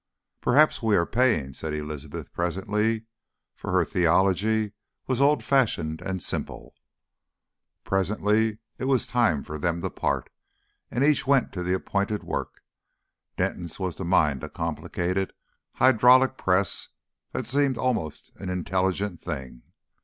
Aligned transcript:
"Perhaps 0.41 0.81
we 0.81 0.95
are 0.95 1.05
paying," 1.05 1.53
said 1.53 1.75
Elizabeth 1.75 2.33
presently 2.33 3.05
for 3.53 3.71
her 3.71 3.85
theology 3.85 4.71
was 5.05 5.21
old 5.21 5.43
fashioned 5.43 6.01
and 6.01 6.23
simple. 6.23 6.73
Presently 7.83 8.57
it 8.79 8.85
was 8.85 9.05
time 9.05 9.43
for 9.43 9.59
them 9.59 9.79
to 9.81 9.91
part, 9.91 10.31
and 10.89 11.03
each 11.03 11.27
went 11.27 11.53
to 11.53 11.61
the 11.61 11.73
appointed 11.73 12.23
work. 12.23 12.63
Denton's 13.37 13.79
was 13.79 13.95
to 13.97 14.03
mind 14.03 14.43
a 14.43 14.49
complicated 14.49 15.33
hydraulic 15.73 16.35
press 16.35 16.87
that 17.31 17.45
seemed 17.45 17.77
almost 17.77 18.31
an 18.37 18.49
intelligent 18.49 19.21
thing. 19.21 19.61